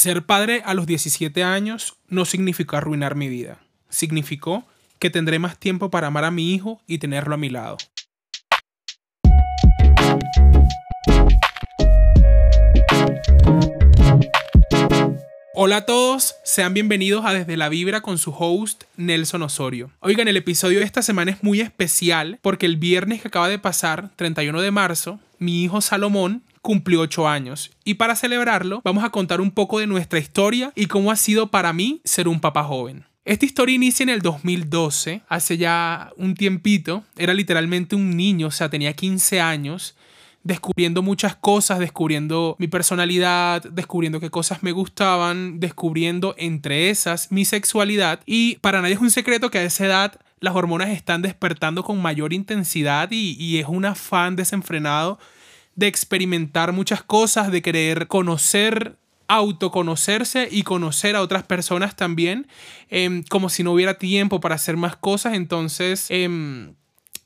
Ser 0.00 0.24
padre 0.24 0.62
a 0.64 0.72
los 0.72 0.86
17 0.86 1.44
años 1.44 1.98
no 2.08 2.24
significó 2.24 2.78
arruinar 2.78 3.16
mi 3.16 3.28
vida. 3.28 3.58
Significó 3.90 4.64
que 4.98 5.10
tendré 5.10 5.38
más 5.38 5.58
tiempo 5.58 5.90
para 5.90 6.06
amar 6.06 6.24
a 6.24 6.30
mi 6.30 6.54
hijo 6.54 6.80
y 6.86 6.96
tenerlo 6.96 7.34
a 7.34 7.36
mi 7.36 7.50
lado. 7.50 7.76
Hola 15.52 15.76
a 15.76 15.84
todos, 15.84 16.34
sean 16.44 16.72
bienvenidos 16.72 17.26
a 17.26 17.34
Desde 17.34 17.58
la 17.58 17.68
Vibra 17.68 18.00
con 18.00 18.16
su 18.16 18.30
host 18.30 18.84
Nelson 18.96 19.42
Osorio. 19.42 19.90
Oigan, 20.00 20.28
el 20.28 20.38
episodio 20.38 20.78
de 20.78 20.86
esta 20.86 21.02
semana 21.02 21.32
es 21.32 21.42
muy 21.42 21.60
especial 21.60 22.38
porque 22.40 22.64
el 22.64 22.78
viernes 22.78 23.20
que 23.20 23.28
acaba 23.28 23.50
de 23.50 23.58
pasar, 23.58 24.08
31 24.16 24.62
de 24.62 24.70
marzo, 24.70 25.20
mi 25.38 25.62
hijo 25.62 25.82
Salomón 25.82 26.42
cumplió 26.62 27.00
8 27.00 27.28
años 27.28 27.70
y 27.84 27.94
para 27.94 28.16
celebrarlo 28.16 28.80
vamos 28.84 29.04
a 29.04 29.10
contar 29.10 29.40
un 29.40 29.50
poco 29.50 29.78
de 29.78 29.86
nuestra 29.86 30.18
historia 30.18 30.72
y 30.74 30.86
cómo 30.86 31.10
ha 31.10 31.16
sido 31.16 31.50
para 31.50 31.72
mí 31.72 32.00
ser 32.04 32.28
un 32.28 32.40
papá 32.40 32.64
joven. 32.64 33.04
Esta 33.24 33.44
historia 33.44 33.74
inicia 33.74 34.02
en 34.02 34.08
el 34.08 34.22
2012, 34.22 35.22
hace 35.28 35.58
ya 35.58 36.10
un 36.16 36.34
tiempito, 36.34 37.04
era 37.16 37.34
literalmente 37.34 37.94
un 37.94 38.16
niño, 38.16 38.48
o 38.48 38.50
sea, 38.50 38.70
tenía 38.70 38.94
15 38.94 39.40
años 39.40 39.94
descubriendo 40.42 41.02
muchas 41.02 41.36
cosas, 41.36 41.78
descubriendo 41.78 42.56
mi 42.58 42.66
personalidad, 42.66 43.62
descubriendo 43.62 44.20
qué 44.20 44.30
cosas 44.30 44.62
me 44.62 44.72
gustaban, 44.72 45.60
descubriendo 45.60 46.34
entre 46.38 46.90
esas 46.90 47.30
mi 47.30 47.44
sexualidad. 47.44 48.20
Y 48.24 48.56
para 48.56 48.80
nadie 48.80 48.94
es 48.94 49.00
un 49.00 49.10
secreto 49.10 49.50
que 49.50 49.58
a 49.58 49.64
esa 49.64 49.84
edad 49.84 50.20
las 50.40 50.54
hormonas 50.54 50.88
están 50.88 51.20
despertando 51.20 51.84
con 51.84 52.00
mayor 52.00 52.32
intensidad 52.32 53.10
y, 53.10 53.36
y 53.38 53.58
es 53.58 53.66
un 53.68 53.84
afán 53.84 54.36
desenfrenado 54.36 55.18
de 55.74 55.86
experimentar 55.86 56.72
muchas 56.72 57.02
cosas, 57.02 57.50
de 57.50 57.62
querer 57.62 58.06
conocer 58.08 58.96
autoconocerse 59.30 60.48
y 60.50 60.64
conocer 60.64 61.14
a 61.14 61.22
otras 61.22 61.44
personas 61.44 61.94
también, 61.94 62.48
em, 62.88 63.22
como 63.22 63.48
si 63.48 63.62
no 63.62 63.70
hubiera 63.72 63.94
tiempo 63.94 64.40
para 64.40 64.56
hacer 64.56 64.76
más 64.76 64.96
cosas. 64.96 65.34
Entonces, 65.34 66.06
em, 66.08 66.74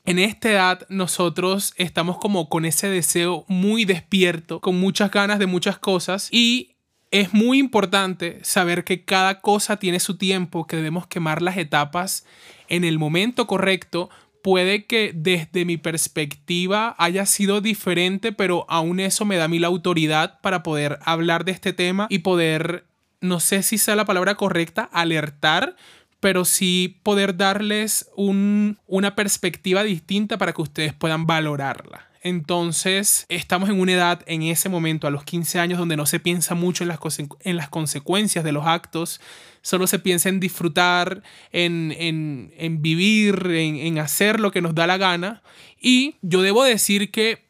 en 0.05 0.19
esta 0.19 0.51
edad 0.51 0.85
nosotros 0.87 1.73
estamos 1.77 2.19
como 2.19 2.47
con 2.47 2.63
ese 2.63 2.89
deseo 2.89 3.43
muy 3.47 3.85
despierto, 3.85 4.61
con 4.61 4.79
muchas 4.79 5.09
ganas 5.09 5.39
de 5.39 5.47
muchas 5.47 5.79
cosas 5.79 6.27
y 6.31 6.75
es 7.09 7.33
muy 7.33 7.57
importante 7.57 8.39
saber 8.43 8.83
que 8.83 9.03
cada 9.03 9.41
cosa 9.41 9.77
tiene 9.77 9.99
su 9.99 10.15
tiempo, 10.15 10.67
que 10.67 10.75
debemos 10.75 11.07
quemar 11.07 11.41
las 11.41 11.57
etapas 11.57 12.23
en 12.67 12.83
el 12.83 12.99
momento 12.99 13.47
correcto 13.47 14.11
puede 14.45 14.85
que 14.85 15.11
desde 15.15 15.65
mi 15.65 15.77
perspectiva 15.77 16.93
haya 16.99 17.25
sido 17.25 17.61
diferente, 17.61 18.31
pero 18.31 18.67
aún 18.69 18.99
eso 18.99 19.25
me 19.25 19.37
da 19.37 19.45
a 19.45 19.47
mí 19.47 19.57
la 19.57 19.65
autoridad 19.65 20.39
para 20.41 20.61
poder 20.61 20.99
hablar 21.03 21.45
de 21.45 21.51
este 21.51 21.73
tema 21.73 22.05
y 22.11 22.19
poder, 22.19 22.85
no 23.21 23.39
sé 23.39 23.63
si 23.63 23.79
sea 23.79 23.95
la 23.95 24.05
palabra 24.05 24.35
correcta, 24.35 24.87
alertar, 24.93 25.75
pero 26.19 26.45
sí 26.45 26.99
poder 27.01 27.37
darles 27.37 28.11
una 28.15 29.15
perspectiva 29.15 29.83
distinta 29.83 30.37
para 30.37 30.53
que 30.53 30.61
ustedes 30.61 30.93
puedan 30.93 31.25
valorarla. 31.25 32.07
Entonces, 32.21 33.25
estamos 33.29 33.69
en 33.69 33.79
una 33.79 33.93
edad, 33.93 34.21
en 34.27 34.43
ese 34.43 34.69
momento, 34.69 35.07
a 35.07 35.11
los 35.11 35.23
15 35.23 35.59
años, 35.59 35.79
donde 35.79 35.97
no 35.97 36.05
se 36.05 36.19
piensa 36.19 36.53
mucho 36.53 36.83
en 36.83 36.89
las, 36.89 36.99
en 37.19 37.57
las 37.57 37.69
consecuencias 37.69 38.43
de 38.43 38.51
los 38.51 38.67
actos, 38.67 39.21
solo 39.65 39.87
se 39.87 39.97
piensa 39.97 40.29
en 40.29 40.39
disfrutar, 40.39 41.23
en, 41.51 41.91
en, 41.97 42.81
vivir, 42.83 43.47
en, 43.47 43.77
en 43.77 43.97
hacer 43.97 44.39
lo 44.39 44.51
que 44.51 44.61
nos 44.61 44.75
da 44.75 44.85
la 44.85 44.97
gana. 44.97 45.41
Y 45.81 46.17
yo 46.21 46.43
debo 46.43 46.63
decir 46.63 47.09
que 47.09 47.45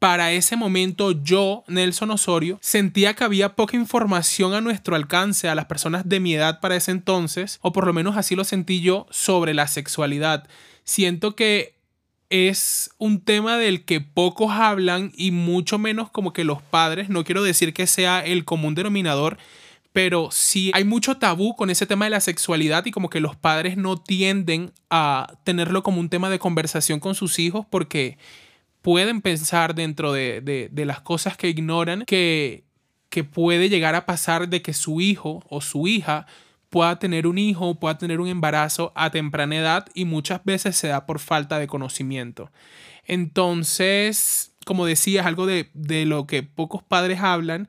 para 0.00 0.32
ese 0.32 0.56
momento 0.56 1.12
yo, 1.12 1.62
Nelson 1.68 2.10
Osorio, 2.10 2.58
sentía 2.60 3.14
que 3.14 3.22
había 3.22 3.54
poca 3.54 3.76
información 3.76 4.54
a 4.54 4.60
nuestro 4.60 4.96
alcance 4.96 5.48
a 5.48 5.54
las 5.54 5.66
personas 5.66 6.08
de 6.08 6.18
mi 6.18 6.34
edad 6.34 6.58
para 6.58 6.74
ese 6.74 6.90
entonces, 6.90 7.60
o 7.62 7.72
por 7.72 7.86
lo 7.86 7.92
menos 7.92 8.16
así 8.16 8.34
lo 8.34 8.42
sentí 8.42 8.80
yo, 8.80 9.06
sobre 9.10 9.54
la 9.54 9.68
sexualidad. 9.68 10.48
Siento 10.82 11.36
que 11.36 11.76
es 12.28 12.90
un 12.98 13.20
tema 13.20 13.56
del 13.56 13.84
que 13.84 14.00
pocos 14.00 14.50
hablan 14.50 15.12
y 15.14 15.30
mucho 15.30 15.78
menos 15.78 16.10
como 16.10 16.32
que 16.32 16.42
los 16.42 16.60
padres, 16.60 17.08
no 17.08 17.22
quiero 17.22 17.44
decir 17.44 17.72
que 17.72 17.86
sea 17.86 18.18
el 18.18 18.44
común 18.44 18.74
denominador, 18.74 19.38
pero 19.92 20.30
sí 20.30 20.70
hay 20.74 20.84
mucho 20.84 21.18
tabú 21.18 21.54
con 21.54 21.70
ese 21.70 21.86
tema 21.86 22.06
de 22.06 22.10
la 22.10 22.20
sexualidad 22.20 22.86
y 22.86 22.90
como 22.90 23.10
que 23.10 23.20
los 23.20 23.36
padres 23.36 23.76
no 23.76 23.98
tienden 23.98 24.72
a 24.90 25.34
tenerlo 25.44 25.82
como 25.82 26.00
un 26.00 26.08
tema 26.08 26.30
de 26.30 26.38
conversación 26.38 26.98
con 26.98 27.14
sus 27.14 27.38
hijos 27.38 27.66
porque 27.68 28.16
pueden 28.80 29.20
pensar 29.20 29.74
dentro 29.74 30.12
de, 30.12 30.70
las 30.74 31.00
cosas 31.00 31.36
que 31.36 31.48
ignoran 31.48 32.04
que, 32.06 32.64
que 33.10 33.22
puede 33.22 33.68
llegar 33.68 33.94
a 33.94 34.06
pasar 34.06 34.48
de 34.48 34.62
que 34.62 34.72
su 34.72 35.00
hijo 35.00 35.44
o 35.48 35.60
su 35.60 35.86
hija 35.86 36.26
pueda 36.70 36.98
tener 36.98 37.26
un 37.26 37.36
hijo, 37.36 37.74
pueda 37.78 37.98
tener 37.98 38.18
un 38.18 38.28
embarazo 38.28 38.92
a 38.94 39.10
temprana 39.10 39.56
edad 39.56 39.86
y 39.94 40.06
muchas 40.06 40.42
veces 40.42 40.74
se 40.74 40.88
da 40.88 41.04
por 41.04 41.18
falta 41.18 41.58
de 41.58 41.66
conocimiento. 41.66 42.50
Entonces, 43.04 44.54
como 44.64 44.86
decía, 44.86 45.20
es 45.20 45.26
algo 45.26 45.44
de, 45.44 45.68
de 45.74 46.06
lo 46.06 46.26
que 46.26 46.42
pocos 46.42 46.82
padres 46.82 47.20
hablan 47.20 47.68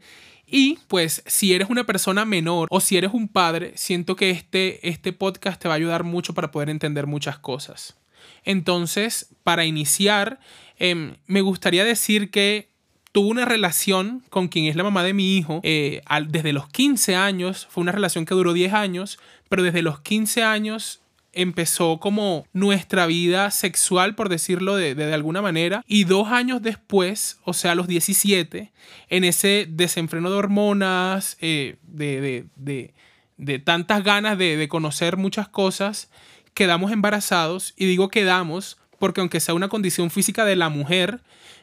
y 0.55 0.77
pues 0.87 1.23
si 1.25 1.55
eres 1.55 1.71
una 1.71 1.83
persona 1.83 2.25
menor 2.25 2.67
o 2.69 2.79
si 2.79 2.95
eres 2.95 3.11
un 3.11 3.27
padre, 3.27 3.71
siento 3.75 4.15
que 4.15 4.29
este, 4.29 4.87
este 4.87 5.11
podcast 5.11 5.59
te 5.59 5.67
va 5.67 5.73
a 5.73 5.77
ayudar 5.77 6.03
mucho 6.03 6.35
para 6.35 6.51
poder 6.51 6.69
entender 6.69 7.07
muchas 7.07 7.39
cosas. 7.39 7.97
Entonces, 8.43 9.33
para 9.43 9.65
iniciar, 9.65 10.39
em, 10.77 11.15
me 11.25 11.41
gustaría 11.41 11.83
decir 11.83 12.29
que 12.29 12.69
tuve 13.11 13.31
una 13.31 13.45
relación 13.45 14.21
con 14.29 14.47
quien 14.47 14.65
es 14.65 14.75
la 14.75 14.83
mamá 14.83 15.03
de 15.03 15.15
mi 15.15 15.37
hijo 15.37 15.59
eh, 15.63 16.01
desde 16.27 16.53
los 16.53 16.69
15 16.69 17.15
años. 17.15 17.67
Fue 17.71 17.81
una 17.81 17.91
relación 17.91 18.25
que 18.25 18.35
duró 18.35 18.53
10 18.53 18.73
años, 18.73 19.17
pero 19.49 19.63
desde 19.63 19.81
los 19.81 20.01
15 20.01 20.43
años 20.43 21.01
empezó 21.33 21.99
como 21.99 22.45
nuestra 22.53 23.05
vida 23.05 23.51
sexual, 23.51 24.15
por 24.15 24.29
decirlo 24.29 24.75
de, 24.75 25.13
alguna 25.13 25.41
manera, 25.41 25.83
y 25.87 26.05
dos 26.05 26.29
años 26.29 26.61
después, 26.61 27.39
o 27.43 27.53
sea, 27.53 27.75
los 27.75 27.87
17, 27.87 28.71
en 29.09 29.23
ese 29.23 29.67
desenfreno 29.69 30.29
de 30.29 30.37
hormonas, 30.37 31.37
eh, 31.41 31.77
de, 31.83 32.45
de, 32.55 32.93
de, 33.37 33.59
tantas 33.59 34.03
ganas 34.03 34.37
de 34.37 34.67
conocer 34.69 35.17
muchas 35.17 35.47
cosas, 35.47 36.09
quedamos 36.53 36.91
embarazados, 36.91 37.73
y 37.75 37.85
digo 37.85 38.09
quedamos 38.09 38.77
porque 39.03 39.19
aunque 39.19 39.41
sea 39.41 39.53
una 39.53 39.67
condición 39.67 40.11
física 40.11 40.45
de 40.45 40.55
la 40.55 40.69
mujer, 40.69 41.21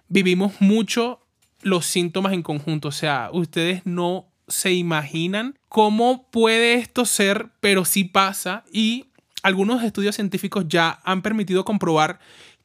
vivimos 0.08 0.60
mucho 0.60 1.20
los 1.62 1.86
síntomas 1.86 2.34
en 2.34 2.42
conjunto. 2.42 2.88
O 2.88 2.92
sea, 2.92 3.30
ustedes 3.32 3.80
no 3.86 4.26
se 4.46 4.72
imaginan 4.74 5.58
cómo 5.68 6.28
puede 6.30 6.74
esto 6.74 7.06
ser, 7.06 7.48
pero 7.60 7.86
sí 7.86 8.04
pasa 8.04 8.64
y 8.70 9.06
algunos 9.42 9.82
estudios 9.82 10.14
científicos 10.14 10.66
ya 10.68 11.00
han 11.04 11.22
permitido 11.22 11.64
comprobar 11.64 12.18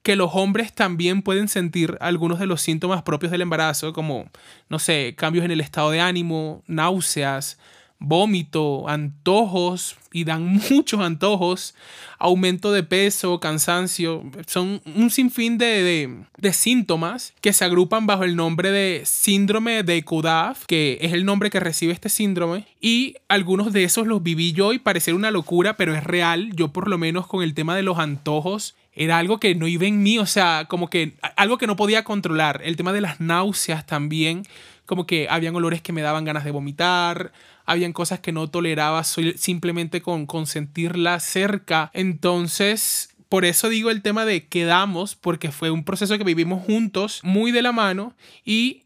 que 0.03 0.15
los 0.15 0.29
hombres 0.33 0.71
también 0.71 1.23
pueden 1.23 1.47
sentir 1.47 1.97
algunos 1.99 2.37
de 2.37 2.45
los 2.45 2.61
síntomas 2.61 3.01
propios 3.01 3.31
del 3.31 3.41
embarazo, 3.41 3.91
como, 3.91 4.29
no 4.69 4.77
sé, 4.77 5.15
cambios 5.17 5.43
en 5.45 5.51
el 5.51 5.61
estado 5.61 5.89
de 5.89 5.99
ánimo, 5.99 6.63
náuseas, 6.67 7.57
vómito, 7.99 8.87
antojos, 8.87 9.95
y 10.11 10.23
dan 10.23 10.61
muchos 10.71 11.01
antojos, 11.01 11.75
aumento 12.19 12.71
de 12.71 12.83
peso, 12.83 13.39
cansancio, 13.39 14.23
son 14.47 14.81
un 14.95 15.09
sinfín 15.09 15.57
de, 15.57 16.23
de, 16.37 16.53
síntomas 16.53 17.33
que 17.41 17.53
se 17.53 17.65
agrupan 17.65 18.07
bajo 18.07 18.23
el 18.23 18.35
nombre 18.35 18.71
de 18.71 19.01
síndrome 19.05 19.83
de 19.83 20.03
Kudaf, 20.03 20.65
que 20.65 20.97
es 21.01 21.13
el 21.13 21.25
nombre 21.25 21.49
que 21.49 21.59
recibe 21.59 21.93
este 21.93 22.09
síndrome, 22.09 22.65
y 22.79 23.15
algunos 23.27 23.73
de 23.73 23.83
esos 23.83 24.07
los 24.07 24.23
viví 24.23 24.53
yo 24.53 24.71
y 24.73 24.79
parecer 24.79 25.13
una 25.13 25.31
locura, 25.31 25.75
pero 25.75 25.93
es 25.93 26.03
real, 26.03 26.51
yo 26.55 26.69
por 26.69 26.87
lo 26.87 26.97
menos 26.97 27.27
con 27.27 27.43
el 27.43 27.53
tema 27.53 27.75
de 27.75 27.83
los 27.83 27.99
antojos, 27.99 28.75
era 28.95 29.17
algo 29.17 29.39
que 29.39 29.53
no 29.55 29.67
iba 29.67 29.85
en 29.85 30.01
mí, 30.01 30.17
o 30.19 30.25
sea, 30.25 30.65
como 30.69 30.89
que 30.89 31.15
algo 31.35 31.57
que 31.57 31.67
no 31.67 31.75
podía 31.75 32.05
controlar. 32.05 32.61
El 32.63 32.77
tema 32.77 32.93
de 32.93 33.01
las 33.01 33.19
náuseas 33.19 33.85
también, 33.85 34.43
como 34.85 35.05
que 35.05 35.27
habían 35.29 35.55
olores 35.55 35.81
que 35.81 35.91
me 35.91 36.01
daban 36.01 36.23
ganas 36.23 36.45
de 36.45 36.51
vomitar, 36.51 37.33
habían 37.65 37.93
cosas 37.93 38.19
que 38.19 38.31
no 38.31 38.49
toleraba 38.49 39.03
simplemente 39.03 40.01
con, 40.01 40.27
sentirla 40.45 41.19
cerca. 41.19 41.91
Entonces, 41.93 43.15
por 43.29 43.45
eso 43.45 43.69
digo 43.69 43.89
el 43.89 44.01
tema 44.01 44.25
de 44.25 44.47
quedamos, 44.47 45.15
porque 45.15 45.51
fue 45.51 45.71
un 45.71 45.83
proceso 45.83 46.17
que 46.17 46.23
vivimos 46.23 46.63
juntos, 46.63 47.19
muy 47.23 47.51
de 47.51 47.61
la 47.61 47.71
mano, 47.71 48.15
y 48.43 48.83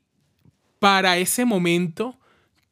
para 0.80 1.18
ese 1.18 1.46
momento 1.46 2.18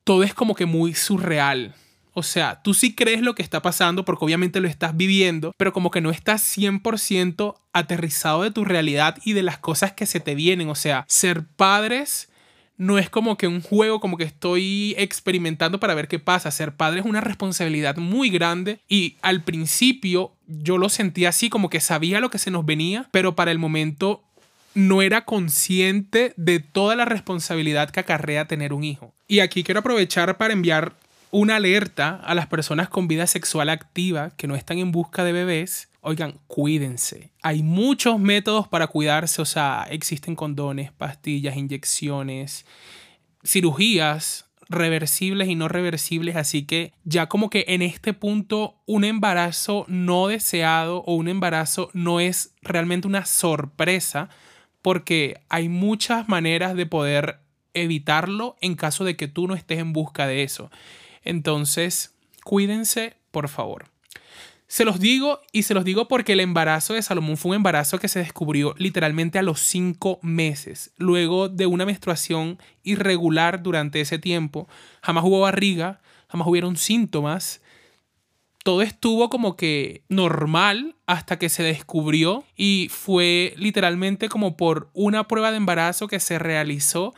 todo 0.03 0.23
es 0.23 0.33
como 0.33 0.55
que 0.55 0.65
muy 0.65 0.93
surreal. 0.93 1.75
O 2.13 2.23
sea, 2.23 2.63
tú 2.63 2.73
sí 2.73 2.95
crees 2.95 3.21
lo 3.21 3.35
que 3.35 3.43
está 3.43 3.61
pasando 3.61 4.03
porque 4.03 4.25
obviamente 4.25 4.59
lo 4.59 4.67
estás 4.67 4.97
viviendo, 4.97 5.53
pero 5.55 5.71
como 5.71 5.91
que 5.91 6.01
no 6.01 6.09
estás 6.09 6.41
100% 6.57 7.53
aterrizado 7.73 8.41
de 8.41 8.49
tu 8.49 8.65
realidad 8.65 9.19
y 9.23 9.33
de 9.33 9.43
las 9.43 9.59
cosas 9.59 9.91
que 9.91 10.07
se 10.07 10.19
te 10.19 10.33
vienen. 10.33 10.69
O 10.69 10.73
sea, 10.73 11.05
ser 11.07 11.45
padres 11.45 12.29
no 12.77 12.99
es 12.99 13.09
como 13.09 13.37
que 13.37 13.47
un 13.47 13.61
juego, 13.61 13.99
como 13.99 14.17
que 14.17 14.23
estoy 14.23 14.93
experimentando 14.97 15.79
para 15.79 15.95
ver 15.95 16.07
qué 16.07 16.19
pasa. 16.19 16.51
Ser 16.51 16.75
padre 16.75 16.99
es 16.99 17.05
una 17.05 17.21
responsabilidad 17.21 17.97
muy 17.97 18.29
grande 18.29 18.79
y 18.87 19.17
al 19.21 19.43
principio 19.43 20.31
yo 20.47 20.77
lo 20.77 20.89
sentía 20.89 21.29
así, 21.29 21.49
como 21.49 21.69
que 21.69 21.81
sabía 21.81 22.19
lo 22.19 22.29
que 22.29 22.37
se 22.37 22.51
nos 22.51 22.65
venía, 22.65 23.09
pero 23.11 23.35
para 23.35 23.51
el 23.51 23.59
momento 23.59 24.23
no 24.75 25.01
era 25.01 25.25
consciente 25.25 26.33
de 26.37 26.59
toda 26.59 26.95
la 26.95 27.05
responsabilidad 27.05 27.89
que 27.89 27.99
acarrea 27.99 28.47
tener 28.47 28.73
un 28.73 28.83
hijo. 28.83 29.11
Y 29.27 29.39
aquí 29.39 29.63
quiero 29.63 29.79
aprovechar 29.79 30.37
para 30.37 30.53
enviar 30.53 30.93
una 31.31 31.55
alerta 31.55 32.21
a 32.23 32.35
las 32.35 32.47
personas 32.47 32.87
con 32.87 33.07
vida 33.07 33.27
sexual 33.27 33.69
activa 33.69 34.31
que 34.37 34.47
no 34.47 34.55
están 34.55 34.77
en 34.77 34.91
busca 34.91 35.23
de 35.23 35.31
bebés. 35.31 35.89
Oigan, 36.07 36.39
cuídense. 36.47 37.33
Hay 37.41 37.63
muchos 37.63 38.17
métodos 38.17 38.69
para 38.69 38.87
cuidarse, 38.87 39.41
o 39.41 39.45
sea, 39.45 39.85
existen 39.89 40.37
condones, 40.37 40.93
pastillas, 40.93 41.57
inyecciones, 41.57 42.65
cirugías 43.43 44.45
reversibles 44.69 45.49
y 45.49 45.55
no 45.55 45.67
reversibles, 45.67 46.37
así 46.37 46.65
que 46.65 46.93
ya 47.03 47.27
como 47.27 47.49
que 47.49 47.65
en 47.67 47.81
este 47.81 48.13
punto 48.13 48.81
un 48.85 49.03
embarazo 49.03 49.83
no 49.89 50.27
deseado 50.27 50.99
o 50.99 51.15
un 51.15 51.27
embarazo 51.27 51.89
no 51.91 52.21
es 52.21 52.53
realmente 52.61 53.05
una 53.05 53.25
sorpresa 53.25 54.29
porque 54.81 55.41
hay 55.49 55.67
muchas 55.67 56.29
maneras 56.29 56.77
de 56.77 56.85
poder 56.85 57.41
evitarlo 57.73 58.55
en 58.61 58.75
caso 58.75 59.03
de 59.03 59.17
que 59.17 59.27
tú 59.27 59.45
no 59.45 59.55
estés 59.55 59.79
en 59.79 59.91
busca 59.91 60.25
de 60.25 60.43
eso. 60.43 60.71
Entonces, 61.25 62.15
cuídense, 62.45 63.17
por 63.31 63.49
favor. 63.49 63.96
Se 64.67 64.83
los 64.83 64.99
digo 64.99 65.39
y 65.53 65.63
se 65.63 65.73
los 65.73 65.85
digo 65.85 66.09
porque 66.09 66.33
el 66.33 66.41
embarazo 66.41 66.93
de 66.93 67.01
Salomón 67.01 67.37
fue 67.37 67.51
un 67.51 67.55
embarazo 67.55 67.99
que 67.99 68.09
se 68.09 68.19
descubrió 68.19 68.75
literalmente 68.77 69.39
a 69.39 69.43
los 69.43 69.61
cinco 69.61 70.19
meses. 70.21 70.91
Luego 70.97 71.47
de 71.47 71.67
una 71.67 71.85
menstruación 71.85 72.59
irregular 72.83 73.63
durante 73.63 74.01
ese 74.01 74.19
tiempo, 74.19 74.67
jamás 75.01 75.23
hubo 75.23 75.39
barriga, 75.39 76.01
jamás 76.27 76.49
hubieron 76.49 76.75
síntomas. 76.75 77.61
Todo 78.65 78.81
estuvo 78.81 79.29
como 79.29 79.55
que 79.55 80.03
normal 80.09 80.97
hasta 81.05 81.39
que 81.39 81.47
se 81.47 81.63
descubrió 81.63 82.43
y 82.57 82.89
fue 82.91 83.53
literalmente 83.55 84.27
como 84.27 84.57
por 84.57 84.89
una 84.93 85.29
prueba 85.29 85.51
de 85.51 85.57
embarazo 85.57 86.09
que 86.09 86.19
se 86.19 86.39
realizó 86.39 87.13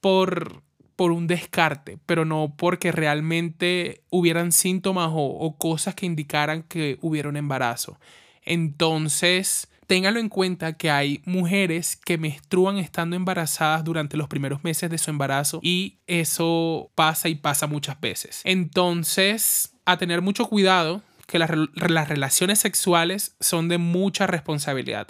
por 0.00 0.62
por 0.98 1.12
un 1.12 1.28
descarte, 1.28 1.96
pero 2.06 2.24
no 2.24 2.54
porque 2.56 2.90
realmente 2.90 4.02
hubieran 4.10 4.50
síntomas 4.50 5.10
o, 5.12 5.54
cosas 5.56 5.94
que 5.94 6.06
indicaran 6.06 6.64
que 6.64 6.98
hubiera 7.02 7.28
un 7.28 7.36
embarazo. 7.36 8.00
Entonces, 8.42 9.68
ténganlo 9.86 10.18
en 10.18 10.28
cuenta 10.28 10.72
que 10.72 10.90
hay 10.90 11.22
mujeres 11.24 11.94
que 11.94 12.18
menstruan 12.18 12.78
estando 12.78 13.14
embarazadas 13.14 13.84
durante 13.84 14.16
los 14.16 14.26
primeros 14.26 14.64
meses 14.64 14.90
de 14.90 14.98
su 14.98 15.10
embarazo 15.10 15.60
y 15.62 15.98
eso 16.08 16.90
pasa 16.96 17.28
y 17.28 17.36
pasa 17.36 17.68
muchas 17.68 18.00
veces. 18.00 18.40
Entonces, 18.42 19.74
a 19.84 19.98
tener 19.98 20.20
mucho 20.20 20.46
cuidado 20.46 21.02
que 21.28 21.38
las 21.38 21.48
relaciones 21.48 22.58
sexuales 22.58 23.36
son 23.38 23.68
de 23.68 23.78
mucha 23.78 24.26
responsabilidad. 24.26 25.06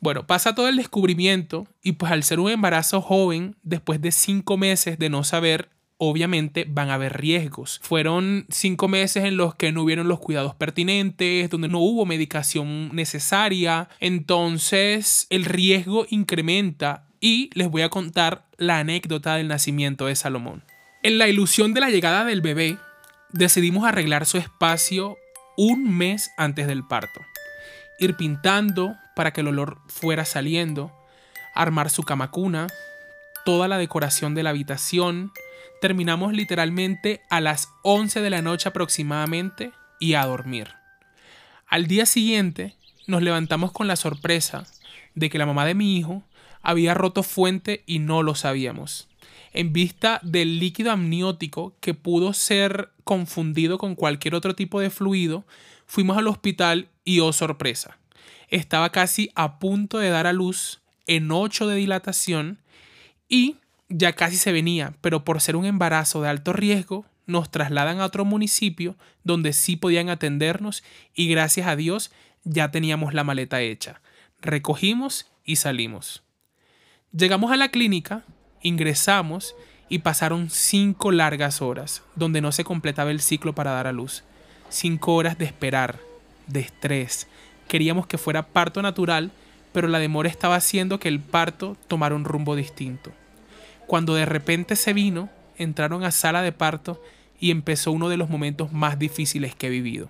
Bueno, 0.00 0.26
pasa 0.26 0.54
todo 0.54 0.68
el 0.68 0.76
descubrimiento 0.76 1.66
y 1.82 1.92
pues 1.92 2.12
al 2.12 2.22
ser 2.22 2.40
un 2.40 2.50
embarazo 2.50 3.00
joven, 3.00 3.56
después 3.62 4.00
de 4.00 4.12
cinco 4.12 4.56
meses 4.56 4.98
de 4.98 5.10
no 5.10 5.24
saber, 5.24 5.70
obviamente 5.96 6.64
van 6.68 6.90
a 6.90 6.94
haber 6.94 7.20
riesgos. 7.20 7.80
Fueron 7.82 8.46
cinco 8.48 8.86
meses 8.88 9.24
en 9.24 9.36
los 9.36 9.56
que 9.56 9.72
no 9.72 9.82
hubieron 9.82 10.08
los 10.08 10.20
cuidados 10.20 10.54
pertinentes, 10.54 11.50
donde 11.50 11.68
no 11.68 11.80
hubo 11.80 12.06
medicación 12.06 12.94
necesaria, 12.94 13.88
entonces 13.98 15.26
el 15.30 15.44
riesgo 15.44 16.06
incrementa 16.08 17.08
y 17.20 17.50
les 17.54 17.68
voy 17.68 17.82
a 17.82 17.88
contar 17.88 18.46
la 18.56 18.78
anécdota 18.78 19.34
del 19.34 19.48
nacimiento 19.48 20.06
de 20.06 20.14
Salomón. 20.14 20.62
En 21.02 21.18
la 21.18 21.28
ilusión 21.28 21.74
de 21.74 21.80
la 21.80 21.90
llegada 21.90 22.24
del 22.24 22.40
bebé, 22.40 22.78
decidimos 23.32 23.84
arreglar 23.84 24.26
su 24.26 24.38
espacio 24.38 25.16
un 25.56 25.96
mes 25.96 26.30
antes 26.36 26.68
del 26.68 26.86
parto. 26.86 27.20
Ir 27.98 28.16
pintando, 28.16 28.94
para 29.18 29.32
que 29.32 29.40
el 29.40 29.48
olor 29.48 29.80
fuera 29.88 30.24
saliendo, 30.24 30.92
armar 31.52 31.90
su 31.90 32.04
camacuna, 32.04 32.68
toda 33.44 33.66
la 33.66 33.76
decoración 33.76 34.36
de 34.36 34.44
la 34.44 34.50
habitación. 34.50 35.32
Terminamos 35.80 36.32
literalmente 36.32 37.22
a 37.28 37.40
las 37.40 37.68
11 37.82 38.20
de 38.20 38.30
la 38.30 38.42
noche 38.42 38.68
aproximadamente 38.68 39.72
y 39.98 40.14
a 40.14 40.24
dormir. 40.24 40.68
Al 41.66 41.88
día 41.88 42.06
siguiente 42.06 42.76
nos 43.08 43.20
levantamos 43.20 43.72
con 43.72 43.88
la 43.88 43.96
sorpresa 43.96 44.68
de 45.16 45.30
que 45.30 45.38
la 45.38 45.46
mamá 45.46 45.66
de 45.66 45.74
mi 45.74 45.96
hijo 45.98 46.22
había 46.62 46.94
roto 46.94 47.24
fuente 47.24 47.82
y 47.86 47.98
no 47.98 48.22
lo 48.22 48.36
sabíamos. 48.36 49.08
En 49.52 49.72
vista 49.72 50.20
del 50.22 50.60
líquido 50.60 50.92
amniótico 50.92 51.74
que 51.80 51.92
pudo 51.92 52.34
ser 52.34 52.92
confundido 53.02 53.78
con 53.78 53.96
cualquier 53.96 54.36
otro 54.36 54.54
tipo 54.54 54.78
de 54.78 54.90
fluido, 54.90 55.44
fuimos 55.86 56.18
al 56.18 56.28
hospital 56.28 56.86
y 57.04 57.18
oh 57.18 57.32
sorpresa, 57.32 57.97
estaba 58.48 58.90
casi 58.90 59.30
a 59.34 59.58
punto 59.58 59.98
de 59.98 60.10
dar 60.10 60.26
a 60.26 60.32
luz 60.32 60.80
en 61.06 61.30
8 61.30 61.66
de 61.66 61.76
dilatación 61.76 62.58
y 63.28 63.56
ya 63.88 64.12
casi 64.12 64.36
se 64.36 64.52
venía, 64.52 64.94
pero 65.00 65.24
por 65.24 65.40
ser 65.40 65.56
un 65.56 65.64
embarazo 65.64 66.22
de 66.22 66.28
alto 66.28 66.52
riesgo, 66.52 67.06
nos 67.26 67.50
trasladan 67.50 68.00
a 68.00 68.06
otro 68.06 68.24
municipio 68.24 68.96
donde 69.22 69.52
sí 69.52 69.76
podían 69.76 70.08
atendernos 70.08 70.82
y 71.14 71.28
gracias 71.28 71.66
a 71.66 71.76
Dios 71.76 72.10
ya 72.44 72.70
teníamos 72.70 73.14
la 73.14 73.24
maleta 73.24 73.60
hecha. 73.60 74.00
Recogimos 74.40 75.26
y 75.44 75.56
salimos. 75.56 76.22
Llegamos 77.12 77.52
a 77.52 77.56
la 77.56 77.68
clínica, 77.68 78.24
ingresamos 78.62 79.54
y 79.88 80.00
pasaron 80.00 80.50
cinco 80.50 81.10
largas 81.10 81.62
horas 81.62 82.02
donde 82.14 82.40
no 82.40 82.52
se 82.52 82.64
completaba 82.64 83.10
el 83.10 83.20
ciclo 83.20 83.54
para 83.54 83.72
dar 83.72 83.86
a 83.86 83.92
luz. 83.92 84.24
Cinco 84.68 85.14
horas 85.14 85.38
de 85.38 85.46
esperar, 85.46 85.98
de 86.46 86.60
estrés, 86.60 87.26
Queríamos 87.68 88.06
que 88.06 88.16
fuera 88.16 88.48
parto 88.48 88.80
natural, 88.80 89.30
pero 89.72 89.88
la 89.88 89.98
demora 89.98 90.30
estaba 90.30 90.56
haciendo 90.56 90.98
que 90.98 91.08
el 91.08 91.20
parto 91.20 91.76
tomara 91.86 92.14
un 92.14 92.24
rumbo 92.24 92.56
distinto. 92.56 93.12
Cuando 93.86 94.14
de 94.14 94.24
repente 94.24 94.74
se 94.74 94.94
vino, 94.94 95.28
entraron 95.58 96.02
a 96.02 96.10
sala 96.10 96.40
de 96.40 96.52
parto 96.52 97.00
y 97.38 97.50
empezó 97.50 97.92
uno 97.92 98.08
de 98.08 98.16
los 98.16 98.30
momentos 98.30 98.72
más 98.72 98.98
difíciles 98.98 99.54
que 99.54 99.66
he 99.66 99.70
vivido. 99.70 100.08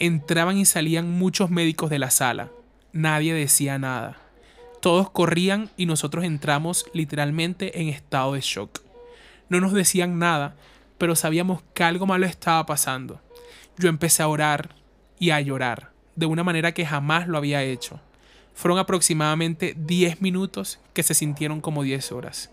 Entraban 0.00 0.58
y 0.58 0.64
salían 0.64 1.08
muchos 1.10 1.50
médicos 1.50 1.88
de 1.88 2.00
la 2.00 2.10
sala. 2.10 2.50
Nadie 2.92 3.32
decía 3.32 3.78
nada. 3.78 4.18
Todos 4.82 5.08
corrían 5.08 5.70
y 5.76 5.86
nosotros 5.86 6.24
entramos 6.24 6.84
literalmente 6.92 7.80
en 7.80 7.88
estado 7.88 8.34
de 8.34 8.40
shock. 8.40 8.80
No 9.48 9.60
nos 9.60 9.72
decían 9.72 10.18
nada, 10.18 10.56
pero 10.98 11.14
sabíamos 11.14 11.62
que 11.74 11.84
algo 11.84 12.06
malo 12.06 12.26
estaba 12.26 12.66
pasando. 12.66 13.20
Yo 13.78 13.88
empecé 13.88 14.22
a 14.22 14.28
orar 14.28 14.74
y 15.18 15.30
a 15.30 15.40
llorar 15.40 15.95
de 16.16 16.26
una 16.26 16.42
manera 16.42 16.72
que 16.72 16.86
jamás 16.86 17.28
lo 17.28 17.38
había 17.38 17.62
hecho. 17.62 18.00
Fueron 18.54 18.78
aproximadamente 18.78 19.74
10 19.78 20.22
minutos 20.22 20.80
que 20.94 21.02
se 21.02 21.14
sintieron 21.14 21.60
como 21.60 21.82
10 21.82 22.12
horas. 22.12 22.50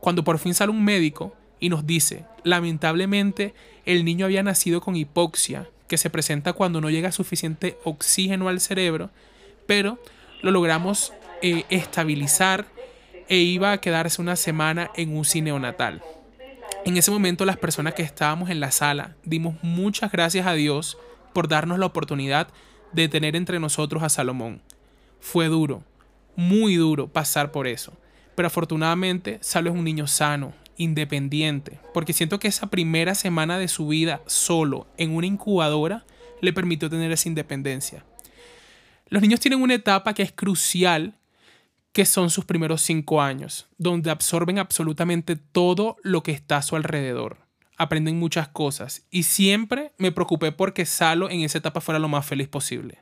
Cuando 0.00 0.22
por 0.22 0.38
fin 0.38 0.54
sale 0.54 0.70
un 0.70 0.84
médico 0.84 1.34
y 1.58 1.70
nos 1.70 1.86
dice, 1.86 2.24
lamentablemente 2.44 3.54
el 3.84 4.04
niño 4.04 4.26
había 4.26 4.42
nacido 4.42 4.80
con 4.80 4.94
hipoxia, 4.94 5.68
que 5.88 5.96
se 5.96 6.10
presenta 6.10 6.52
cuando 6.52 6.80
no 6.80 6.90
llega 6.90 7.10
suficiente 7.10 7.78
oxígeno 7.82 8.48
al 8.48 8.60
cerebro, 8.60 9.10
pero 9.66 9.98
lo 10.42 10.50
logramos 10.50 11.12
eh, 11.42 11.64
estabilizar 11.70 12.66
e 13.28 13.38
iba 13.38 13.72
a 13.72 13.80
quedarse 13.80 14.20
una 14.20 14.36
semana 14.36 14.90
en 14.94 15.16
un 15.16 15.24
neonatal. 15.42 16.02
En 16.84 16.96
ese 16.96 17.10
momento 17.10 17.44
las 17.44 17.56
personas 17.56 17.94
que 17.94 18.02
estábamos 18.02 18.50
en 18.50 18.60
la 18.60 18.70
sala 18.70 19.16
dimos 19.24 19.56
muchas 19.62 20.12
gracias 20.12 20.46
a 20.46 20.54
Dios 20.54 20.98
por 21.32 21.48
darnos 21.48 21.78
la 21.78 21.86
oportunidad 21.86 22.48
de 22.92 23.08
tener 23.08 23.36
entre 23.36 23.60
nosotros 23.60 24.02
a 24.02 24.08
Salomón. 24.08 24.62
Fue 25.20 25.48
duro, 25.48 25.82
muy 26.36 26.76
duro 26.76 27.08
pasar 27.08 27.50
por 27.50 27.66
eso. 27.66 27.92
Pero 28.34 28.46
afortunadamente 28.46 29.38
Salo 29.42 29.70
es 29.70 29.76
un 29.76 29.84
niño 29.84 30.06
sano, 30.06 30.52
independiente, 30.76 31.80
porque 31.92 32.12
siento 32.12 32.38
que 32.38 32.48
esa 32.48 32.68
primera 32.68 33.14
semana 33.14 33.58
de 33.58 33.68
su 33.68 33.88
vida 33.88 34.22
solo 34.26 34.86
en 34.96 35.14
una 35.14 35.26
incubadora 35.26 36.04
le 36.40 36.52
permitió 36.52 36.88
tener 36.88 37.10
esa 37.10 37.28
independencia. 37.28 38.04
Los 39.08 39.22
niños 39.22 39.40
tienen 39.40 39.60
una 39.60 39.74
etapa 39.74 40.14
que 40.14 40.22
es 40.22 40.32
crucial, 40.32 41.14
que 41.92 42.04
son 42.04 42.30
sus 42.30 42.44
primeros 42.44 42.82
cinco 42.82 43.20
años, 43.20 43.66
donde 43.76 44.10
absorben 44.10 44.58
absolutamente 44.58 45.34
todo 45.34 45.96
lo 46.02 46.22
que 46.22 46.30
está 46.30 46.58
a 46.58 46.62
su 46.62 46.76
alrededor 46.76 47.47
aprenden 47.78 48.18
muchas 48.18 48.48
cosas. 48.48 49.06
Y 49.10 49.22
siempre 49.22 49.92
me 49.96 50.12
preocupé 50.12 50.52
porque 50.52 50.84
Salo 50.84 51.30
en 51.30 51.40
esa 51.40 51.58
etapa 51.58 51.80
fuera 51.80 51.98
lo 51.98 52.08
más 52.08 52.26
feliz 52.26 52.48
posible. 52.48 52.98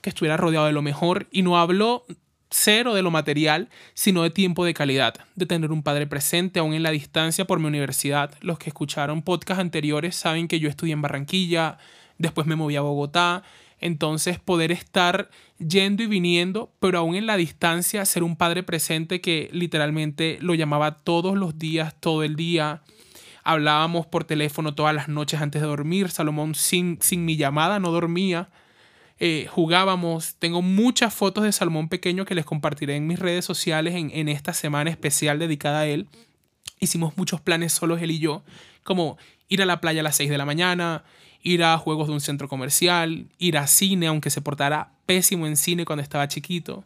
Que 0.00 0.10
estuviera 0.10 0.36
rodeado 0.36 0.66
de 0.66 0.72
lo 0.72 0.82
mejor. 0.82 1.28
Y 1.30 1.42
no 1.42 1.58
hablo 1.58 2.04
cero 2.50 2.94
de 2.94 3.02
lo 3.02 3.10
material, 3.10 3.68
sino 3.94 4.22
de 4.22 4.30
tiempo 4.30 4.64
de 4.64 4.74
calidad, 4.74 5.14
de 5.36 5.46
tener 5.46 5.70
un 5.70 5.82
padre 5.82 6.06
presente 6.06 6.58
aún 6.58 6.74
en 6.74 6.82
la 6.82 6.90
distancia 6.90 7.44
por 7.44 7.60
mi 7.60 7.66
universidad. 7.66 8.34
Los 8.40 8.58
que 8.58 8.70
escucharon 8.70 9.22
podcasts 9.22 9.60
anteriores 9.60 10.16
saben 10.16 10.48
que 10.48 10.58
yo 10.58 10.68
estudié 10.68 10.94
en 10.94 11.02
Barranquilla, 11.02 11.78
después 12.18 12.46
me 12.46 12.56
moví 12.56 12.76
a 12.76 12.80
Bogotá, 12.80 13.44
entonces 13.78 14.38
poder 14.38 14.72
estar 14.72 15.30
yendo 15.58 16.02
y 16.02 16.06
viniendo, 16.06 16.72
pero 16.80 16.98
aún 16.98 17.14
en 17.14 17.26
la 17.26 17.36
distancia, 17.36 18.04
ser 18.04 18.22
un 18.22 18.36
padre 18.36 18.62
presente 18.62 19.20
que 19.20 19.48
literalmente 19.52 20.38
lo 20.40 20.54
llamaba 20.54 20.98
todos 20.98 21.36
los 21.36 21.58
días, 21.58 21.94
todo 21.98 22.22
el 22.22 22.36
día, 22.36 22.82
Hablábamos 23.42 24.06
por 24.06 24.24
teléfono 24.24 24.74
todas 24.74 24.94
las 24.94 25.08
noches 25.08 25.40
antes 25.40 25.62
de 25.62 25.68
dormir. 25.68 26.10
Salomón 26.10 26.54
sin, 26.54 26.98
sin 27.00 27.24
mi 27.24 27.36
llamada 27.36 27.78
no 27.80 27.90
dormía. 27.90 28.48
Eh, 29.18 29.46
jugábamos. 29.50 30.34
Tengo 30.36 30.62
muchas 30.62 31.14
fotos 31.14 31.44
de 31.44 31.52
Salomón 31.52 31.88
pequeño 31.88 32.24
que 32.24 32.34
les 32.34 32.44
compartiré 32.44 32.96
en 32.96 33.06
mis 33.06 33.18
redes 33.18 33.44
sociales 33.44 33.94
en, 33.94 34.10
en 34.10 34.28
esta 34.28 34.52
semana 34.52 34.90
especial 34.90 35.38
dedicada 35.38 35.80
a 35.80 35.86
él. 35.86 36.08
hicimos 36.80 37.16
muchos 37.16 37.40
planes 37.40 37.72
solos 37.72 38.00
él 38.00 38.10
y 38.10 38.18
yo, 38.18 38.42
como 38.84 39.18
ir 39.48 39.60
a 39.62 39.66
la 39.66 39.80
playa 39.80 40.00
a 40.00 40.04
las 40.04 40.16
6 40.16 40.30
de 40.30 40.38
la 40.38 40.46
mañana, 40.46 41.04
ir 41.42 41.64
a 41.64 41.76
juegos 41.78 42.08
de 42.08 42.14
un 42.14 42.20
centro 42.20 42.48
comercial, 42.48 43.26
ir 43.38 43.58
a 43.58 43.66
cine, 43.66 44.06
aunque 44.06 44.30
se 44.30 44.40
portara 44.40 44.92
pésimo 45.06 45.46
en 45.46 45.56
cine 45.56 45.84
cuando 45.84 46.02
estaba 46.02 46.28
chiquito, 46.28 46.82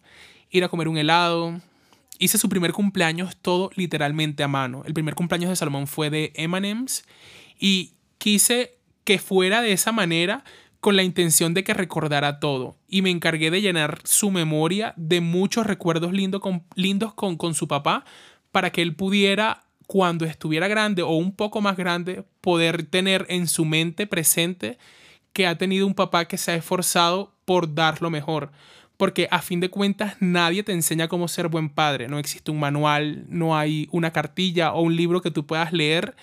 ir 0.51 0.65
a 0.65 0.69
comer 0.69 0.89
un 0.89 0.97
helado. 0.97 1.61
Hice 2.19 2.39
su 2.39 2.49
primer 2.49 2.73
cumpleaños 2.73 3.37
todo 3.37 3.71
literalmente 3.75 4.43
a 4.43 4.49
mano. 4.49 4.83
El 4.87 4.95
primer 4.95 5.15
cumpleaños 5.15 5.51
de 5.51 5.57
Salomón 5.57 5.87
fue 5.87 6.11
de 6.11 6.33
M&M's 6.37 7.05
y 7.59 7.93
quise 8.19 8.79
que 9.05 9.19
fuera 9.19 9.63
de 9.63 9.73
esa 9.73 9.93
manera 9.93 10.45
con 10.81 10.97
la 10.97 11.03
intención 11.03 11.55
de 11.55 11.65
que 11.65 11.75
recordara 11.75 12.41
todo 12.41 12.77
y 12.89 13.03
me 13.03 13.11
encargué 13.11 13.51
de 13.51 13.63
llenar 13.63 14.01
su 14.05 14.31
memoria 14.31 14.93
de 14.97 15.21
muchos 15.21 15.67
recuerdos 15.67 16.13
lindos 16.13 16.41
con, 16.41 16.63
lindos 16.75 17.15
con, 17.15 17.37
con 17.37 17.55
su 17.55 17.69
papá 17.69 18.05
para 18.53 18.71
que 18.71 18.83
él 18.83 18.95
pudiera 18.95 19.65
cuando 19.87 20.25
estuviera 20.25 20.69
grande 20.69 21.03
o 21.03 21.13
un 21.13 21.35
poco 21.35 21.61
más 21.61 21.77
grande 21.77 22.25
poder 22.41 22.85
tener 22.85 23.27
en 23.29 23.49
su 23.49 23.65
mente 23.65 24.07
presente 24.07 24.79
que 25.33 25.47
ha 25.47 25.59
tenido 25.59 25.87
un 25.87 25.95
papá 25.95 26.27
que 26.27 26.39
se 26.39 26.53
ha 26.53 26.55
esforzado 26.55 27.35
por 27.45 27.75
dar 27.75 28.01
lo 28.01 28.11
mejor. 28.11 28.53
Porque 28.97 29.27
a 29.31 29.43
fin 29.43 29.61
de 29.61 29.71
cuentas 29.71 30.17
nadie 30.21 30.63
te 30.63 30.73
enseña 30.73 31.09
cómo 31.09 31.29
ser 31.29 31.49
buen 31.49 31.69
padre. 31.69 32.09
No 32.09 32.19
existe 32.19 32.51
un 32.51 32.61
manual, 32.61 33.25
no 33.29 33.57
hay 33.57 33.89
una 33.91 34.13
cartilla 34.13 34.73
o 34.73 34.83
un 34.83 34.95
libro 34.95 35.21
que 35.21 35.31
tú 35.31 35.47
puedas 35.47 35.73
leer 35.73 36.15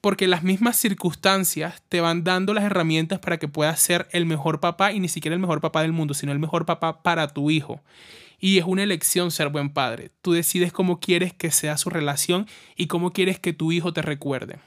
porque 0.00 0.28
las 0.28 0.42
mismas 0.42 0.76
circunstancias 0.76 1.82
te 1.88 2.00
van 2.00 2.24
dando 2.24 2.54
las 2.54 2.64
herramientas 2.64 3.18
para 3.18 3.38
que 3.38 3.48
puedas 3.48 3.80
ser 3.80 4.08
el 4.12 4.26
mejor 4.26 4.60
papá 4.60 4.92
y 4.92 5.00
ni 5.00 5.08
siquiera 5.08 5.34
el 5.34 5.40
mejor 5.40 5.60
papá 5.60 5.82
del 5.82 5.92
mundo, 5.92 6.14
sino 6.14 6.32
el 6.32 6.38
mejor 6.38 6.66
papá 6.66 7.02
para 7.02 7.28
tu 7.28 7.50
hijo. 7.50 7.80
Y 8.40 8.58
es 8.58 8.64
una 8.64 8.84
elección 8.84 9.32
ser 9.32 9.48
buen 9.48 9.70
padre. 9.70 10.10
Tú 10.22 10.32
decides 10.32 10.72
cómo 10.72 11.00
quieres 11.00 11.32
que 11.32 11.50
sea 11.50 11.76
su 11.76 11.90
relación 11.90 12.46
y 12.76 12.86
cómo 12.86 13.12
quieres 13.12 13.40
que 13.40 13.52
tu 13.52 13.72
hijo 13.72 13.92
te 13.92 14.02
recuerde. 14.02 14.60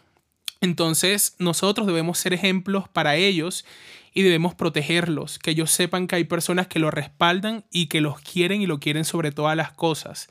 Entonces, 0.60 1.36
nosotros 1.40 1.88
debemos 1.88 2.20
ser 2.20 2.34
ejemplos 2.34 2.90
para 2.90 3.16
ellos 3.16 3.66
y 4.14 4.24
debemos 4.24 4.56
protegerlos, 4.56 5.40
que 5.40 5.52
ellos 5.52 5.72
sepan 5.72 6.08
que 6.08 6.16
hay 6.16 6.24
personas 6.26 6.68
que 6.68 6.80
lo 6.80 6.92
respaldan 6.92 7.66
y 7.72 7.88
que 7.88 8.02
los 8.02 8.20
quieren 8.20 8.62
y 8.62 8.68
lo 8.68 8.80
quieren 8.80 9.06
sobre 9.06 9.32
todas 9.32 9.56
las 9.56 9.72
cosas. 9.72 10.30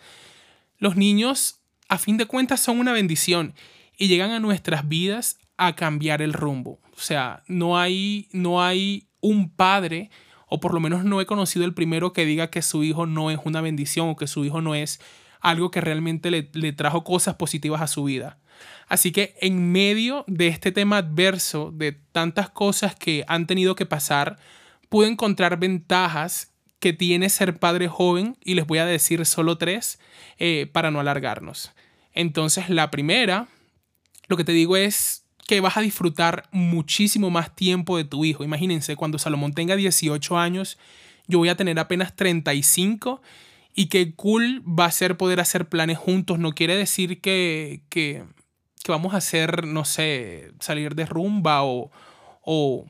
Los 0.79 0.97
niños, 0.97 1.61
a 1.89 1.99
fin 1.99 2.17
de 2.17 2.27
cuentas, 2.27 2.61
son 2.61 2.79
una 2.79 2.93
bendición 2.93 3.55
y 3.97 4.09
llegan 4.09 4.33
a 4.33 4.41
nuestras 4.41 4.89
vidas 4.89 5.39
a 5.57 5.77
cambiar 5.77 6.23
el 6.23 6.33
rumbo. 6.33 6.81
O 6.97 7.01
sea, 7.01 7.43
no 7.47 7.79
hay, 7.79 8.29
no 8.33 8.63
hay 8.63 9.09
un 9.21 9.51
padre, 9.51 10.11
o 10.47 10.61
por 10.61 10.75
lo 10.75 10.81
menos 10.81 11.05
no 11.05 11.21
he 11.21 11.27
conocido 11.27 11.65
el 11.65 11.75
primero 11.75 12.13
que 12.13 12.27
diga 12.27 12.51
que 12.51 12.63
su 12.63 12.85
hijo 12.85 13.07
no 13.07 13.31
es 13.31 13.39
una 13.45 13.61
bendición 13.61 14.09
o 14.09 14.17
que 14.17 14.27
su 14.27 14.45
hijo 14.45 14.61
no 14.61 14.75
es 14.75 15.01
algo 15.41 15.71
que 15.71 15.81
realmente 15.81 16.31
le, 16.31 16.51
le 16.53 16.73
trajo 16.73 17.05
cosas 17.05 17.37
positivas 17.37 17.81
a 17.81 17.87
su 17.87 18.05
vida. 18.05 18.39
Así 18.89 19.13
que 19.13 19.35
en 19.41 19.73
medio 19.73 20.25
de 20.27 20.49
este 20.49 20.73
tema 20.73 20.99
adverso, 20.99 21.73
de 21.73 21.93
tantas 21.93 22.51
cosas 22.51 22.95
que 22.95 23.25
han 23.29 23.47
tenido 23.47 23.75
que 23.75 23.87
pasar, 23.87 24.39
pude 24.89 25.09
encontrar 25.09 25.59
ventajas 25.59 26.53
que 26.79 26.93
tiene 26.93 27.29
ser 27.29 27.59
padre 27.59 27.89
joven 27.89 28.37
y 28.43 28.55
les 28.55 28.67
voy 28.67 28.79
a 28.79 28.87
decir 28.87 29.25
solo 29.27 29.59
tres 29.59 30.01
eh, 30.39 30.69
para 30.73 30.91
no 30.91 31.01
alargarnos. 31.01 31.73
Entonces 32.13 32.71
la 32.71 32.91
primera 32.91 33.49
lo 34.31 34.37
que 34.37 34.45
te 34.45 34.53
digo 34.53 34.77
es 34.77 35.25
que 35.49 35.61
vas 35.61 35.77
a 35.77 35.81
disfrutar 35.81 36.49
muchísimo 36.53 37.29
más 37.31 37.57
tiempo 37.57 37.97
de 37.97 38.05
tu 38.05 38.25
hijo. 38.25 38.45
Imagínense, 38.45 38.95
cuando 38.95 39.19
Salomón 39.19 39.53
tenga 39.53 39.75
18 39.75 40.39
años, 40.39 40.79
yo 41.27 41.39
voy 41.39 41.49
a 41.49 41.57
tener 41.57 41.81
apenas 41.81 42.15
35 42.15 43.21
y 43.75 43.87
qué 43.87 44.15
cool 44.15 44.63
va 44.65 44.85
a 44.85 44.93
ser 44.93 45.17
poder 45.17 45.41
hacer 45.41 45.69
planes 45.69 45.99
juntos. 45.99 46.39
No 46.39 46.53
quiere 46.53 46.77
decir 46.77 47.21
que, 47.21 47.81
que, 47.89 48.23
vamos 48.91 49.15
a 49.15 49.19
hacer, 49.19 49.67
no 49.67 49.85
sé, 49.85 50.53
salir 50.61 50.95
de 50.95 51.07
rumba 51.07 51.65
o, 51.65 51.91
o 52.43 52.87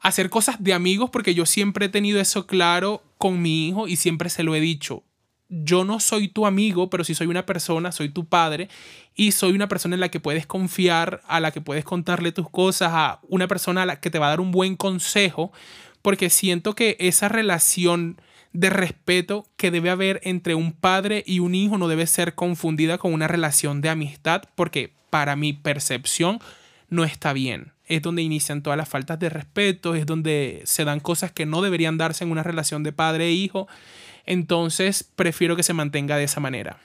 hacer 0.00 0.30
cosas 0.30 0.62
de 0.62 0.72
amigos, 0.72 1.10
porque 1.10 1.34
yo 1.34 1.46
siempre 1.46 1.86
he 1.86 1.88
tenido 1.88 2.20
eso 2.20 2.46
claro 2.46 3.02
con 3.18 3.42
mi 3.42 3.68
hijo 3.68 3.88
y 3.88 3.96
siempre 3.96 4.30
se 4.30 4.42
lo 4.42 4.54
he 4.54 4.60
dicho. 4.60 5.02
Yo 5.48 5.84
no 5.84 6.00
soy 6.00 6.28
tu 6.28 6.46
amigo, 6.46 6.90
pero 6.90 7.04
sí 7.04 7.14
soy 7.14 7.28
una 7.28 7.46
persona, 7.46 7.92
soy 7.92 8.08
tu 8.08 8.24
padre 8.24 8.68
y 9.14 9.32
soy 9.32 9.52
una 9.52 9.68
persona 9.68 9.94
en 9.94 10.00
la 10.00 10.08
que 10.08 10.18
puedes 10.18 10.46
confiar, 10.46 11.20
a 11.28 11.38
la 11.40 11.52
que 11.52 11.60
puedes 11.60 11.84
contarle 11.84 12.32
tus 12.32 12.50
cosas, 12.50 12.90
a 12.92 13.20
una 13.28 13.46
persona 13.46 13.82
a 13.82 13.86
la 13.86 14.00
que 14.00 14.10
te 14.10 14.18
va 14.18 14.26
a 14.26 14.30
dar 14.30 14.40
un 14.40 14.50
buen 14.50 14.76
consejo, 14.76 15.52
porque 16.02 16.30
siento 16.30 16.74
que 16.74 16.96
esa 16.98 17.28
relación 17.28 18.20
de 18.58 18.70
respeto 18.70 19.46
que 19.56 19.70
debe 19.70 19.90
haber 19.90 20.20
entre 20.24 20.54
un 20.54 20.72
padre 20.72 21.22
y 21.26 21.40
un 21.40 21.54
hijo 21.54 21.78
no 21.78 21.88
debe 21.88 22.06
ser 22.06 22.34
confundida 22.34 22.98
con 22.98 23.12
una 23.12 23.28
relación 23.28 23.80
de 23.80 23.88
amistad, 23.88 24.42
porque 24.54 24.92
para 25.10 25.36
mi 25.36 25.52
percepción 25.52 26.40
no 26.88 27.04
está 27.04 27.32
bien. 27.32 27.72
Es 27.86 28.02
donde 28.02 28.22
inician 28.22 28.62
todas 28.62 28.76
las 28.76 28.88
faltas 28.88 29.18
de 29.18 29.28
respeto, 29.28 29.94
es 29.94 30.06
donde 30.06 30.62
se 30.64 30.84
dan 30.84 31.00
cosas 31.00 31.30
que 31.30 31.46
no 31.46 31.62
deberían 31.62 31.98
darse 31.98 32.24
en 32.24 32.30
una 32.30 32.42
relación 32.42 32.82
de 32.82 32.92
padre 32.92 33.26
e 33.26 33.32
hijo 33.32 33.68
entonces, 34.26 35.04
prefiero 35.14 35.56
que 35.56 35.62
se 35.62 35.72
mantenga 35.72 36.16
de 36.16 36.24
esa 36.24 36.40
manera. 36.40 36.78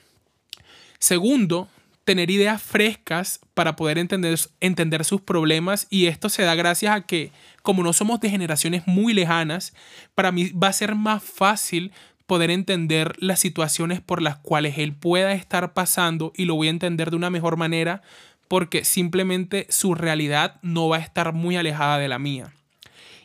Segundo, 0.98 1.68
tener 2.04 2.30
ideas 2.30 2.60
frescas 2.62 3.40
para 3.54 3.76
poder 3.76 3.98
entender, 3.98 4.38
entender, 4.60 5.04
sus 5.04 5.20
problemas 5.20 5.86
y 5.90 6.06
esto 6.06 6.28
se 6.28 6.42
da 6.42 6.54
gracias 6.54 6.94
a 6.94 7.02
que 7.02 7.30
como 7.62 7.82
no 7.82 7.92
somos 7.92 8.20
de 8.20 8.30
generaciones 8.30 8.82
muy 8.86 9.14
lejanas, 9.14 9.72
para 10.14 10.32
mí 10.32 10.50
va 10.50 10.68
a 10.68 10.72
ser 10.72 10.94
más 10.94 11.22
fácil 11.22 11.92
poder 12.26 12.50
entender 12.50 13.14
las 13.18 13.40
situaciones 13.40 14.00
por 14.00 14.22
las 14.22 14.36
cuales 14.36 14.78
él 14.78 14.94
pueda 14.94 15.32
estar 15.32 15.74
pasando 15.74 16.32
y 16.36 16.44
lo 16.46 16.54
voy 16.54 16.68
a 16.68 16.70
entender 16.70 17.10
de 17.10 17.16
una 17.16 17.30
mejor 17.30 17.56
manera 17.56 18.02
porque 18.48 18.84
simplemente 18.84 19.66
su 19.70 19.94
realidad 19.94 20.58
no 20.62 20.88
va 20.88 20.96
a 20.96 21.00
estar 21.00 21.32
muy 21.32 21.56
alejada 21.56 21.98
de 21.98 22.08
la 22.08 22.18
mía. 22.18 22.52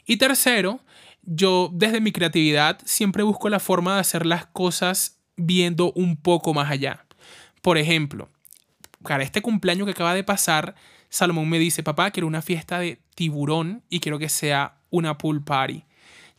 Y 0.06 0.18
tercero, 0.18 0.80
yo 1.24 1.70
desde 1.74 2.00
mi 2.00 2.12
creatividad 2.12 2.80
siempre 2.86 3.24
busco 3.24 3.50
la 3.50 3.60
forma 3.60 3.96
de 3.96 4.00
hacer 4.00 4.26
las 4.26 4.46
cosas 4.46 5.20
viendo 5.36 5.92
un 5.94 6.16
poco 6.16 6.54
más 6.54 6.72
allá. 6.72 7.06
Por 7.62 7.78
ejemplo, 7.78 8.30
para 9.04 9.24
este 9.24 9.42
cumpleaños 9.42 9.86
que 9.86 9.92
acaba 9.92 10.14
de 10.14 10.24
pasar, 10.24 10.76
Salomón 11.10 11.50
me 11.50 11.60
dice, 11.60 11.84
papá, 11.84 12.12
quiero 12.12 12.28
una 12.28 12.42
fiesta 12.42 12.80
de 12.80 13.00
tiburón 13.16 13.84
y 13.90 14.00
quiero 14.00 14.20
que 14.20 14.30
sea 14.30 14.78
una 14.90 15.18
pool 15.18 15.44
party. 15.44 15.84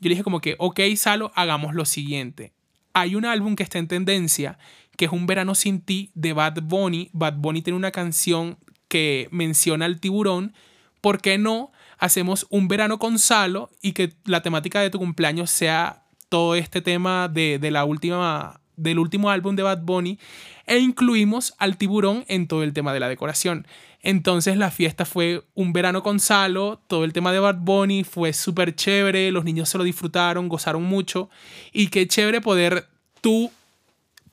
Yo 0.00 0.09
le 0.09 0.11
dije 0.11 0.25
como 0.25 0.41
que, 0.41 0.57
ok, 0.59 0.81
Salo, 0.97 1.33
hagamos 1.35 1.75
lo 1.75 1.85
siguiente. 1.85 2.53
Hay 2.93 3.15
un 3.15 3.25
álbum 3.25 3.57
que 3.57 3.62
está 3.62 3.79
en 3.79 3.88
tendencia, 3.88 4.59
que 4.97 5.07
es 5.07 5.12
Un 5.12 5.27
verano 5.27 5.55
sin 5.55 5.81
ti, 5.81 6.11
de 6.15 6.33
Bad 6.33 6.62
Bunny. 6.62 7.11
Bad 7.12 7.35
Bunny 7.35 7.62
tiene 7.62 7.77
una 7.77 7.91
canción 7.91 8.59
que 8.88 9.29
menciona 9.31 9.85
al 9.85 10.00
tiburón. 10.00 10.55
¿Por 11.00 11.21
qué 11.21 11.38
no 11.38 11.71
hacemos 11.99 12.47
un 12.50 12.69
verano 12.69 12.99
con 12.99 13.19
Salo 13.19 13.71
y 13.83 13.93
que 13.93 14.12
la 14.25 14.43
temática 14.43 14.81
de 14.81 14.91
tu 14.91 14.99
cumpleaños 14.99 15.50
sea 15.50 16.05
todo 16.29 16.55
este 16.55 16.81
tema 16.81 17.29
de, 17.29 17.59
la 17.71 17.85
última, 17.85 18.61
del 18.79 18.99
último 18.99 19.31
álbum 19.31 19.57
de 19.57 19.63
Bad 19.63 19.83
Bunny 19.83 20.19
e 20.67 20.79
incluimos 20.79 21.55
al 21.59 21.77
tiburón 21.77 22.25
en 22.29 22.47
todo 22.47 22.63
el 22.63 22.73
tema 22.73 22.93
de 22.93 23.01
la 23.01 23.09
decoración. 23.09 23.67
Entonces 24.03 24.57
la 24.57 24.71
fiesta 24.71 25.05
fue 25.05 25.45
un 25.55 25.73
verano 25.73 26.03
con 26.03 26.21
Salo, 26.21 26.81
todo 26.87 27.05
el 27.05 27.13
tema 27.13 27.33
de 27.33 27.41
Bad 27.41 27.59
Bunny 27.59 28.05
fue 28.05 28.33
súper 28.33 28.75
chévere, 28.75 29.31
los 29.33 29.45
niños 29.45 29.69
se 29.69 29.79
lo 29.79 29.85
disfrutaron, 29.85 30.49
gozaron 30.49 30.85
mucho 30.85 31.31
y 31.73 31.89
qué 31.89 32.07
chévere 32.07 32.41
poder 32.41 32.89
tú 33.21 33.51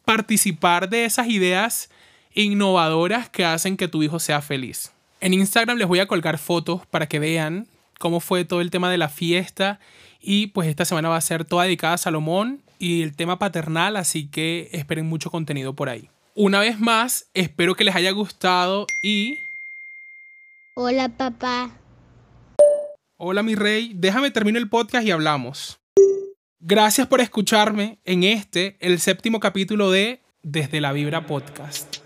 participar 0.05 0.89
de 0.89 1.05
esas 1.05 1.27
ideas 1.27 1.89
innovadoras 2.33 3.29
que 3.29 3.45
hacen 3.45 3.77
que 3.77 3.87
tu 3.87 4.03
hijo 4.03 4.19
sea 4.19 4.41
feliz. 4.41 4.91
En 5.21 5.33
Instagram 5.33 5.77
les 5.77 5.87
voy 5.87 5.99
a 5.99 6.07
colgar 6.07 6.37
fotos 6.37 6.85
para 6.85 7.07
que 7.07 7.19
vean 7.19 7.67
cómo 7.97 8.19
fue 8.19 8.45
todo 8.45 8.61
el 8.61 8.71
tema 8.71 8.91
de 8.91 8.97
la 8.97 9.09
fiesta. 9.09 9.79
Y 10.21 10.47
pues 10.47 10.67
esta 10.67 10.85
semana 10.85 11.09
va 11.09 11.17
a 11.17 11.21
ser 11.21 11.45
toda 11.45 11.63
dedicada 11.63 11.95
a 11.95 11.97
Salomón 11.97 12.61
y 12.79 13.01
el 13.01 13.15
tema 13.15 13.39
paternal, 13.39 13.97
así 13.97 14.27
que 14.27 14.69
esperen 14.71 15.05
mucho 15.05 15.31
contenido 15.31 15.75
por 15.75 15.89
ahí. 15.89 16.09
Una 16.33 16.59
vez 16.59 16.79
más, 16.79 17.29
espero 17.33 17.75
que 17.75 17.83
les 17.83 17.95
haya 17.95 18.11
gustado 18.11 18.87
y... 19.01 19.39
Hola 20.75 21.09
papá. 21.09 21.71
Hola 23.17 23.43
mi 23.43 23.55
rey, 23.55 23.93
déjame 23.95 24.31
terminar 24.31 24.61
el 24.61 24.69
podcast 24.69 25.07
y 25.07 25.11
hablamos. 25.11 25.79
Gracias 26.59 27.07
por 27.07 27.21
escucharme 27.21 27.99
en 28.03 28.23
este, 28.23 28.75
el 28.79 28.99
séptimo 28.99 29.39
capítulo 29.39 29.91
de 29.91 30.21
Desde 30.43 30.81
la 30.81 30.91
Vibra 30.91 31.25
Podcast. 31.25 32.04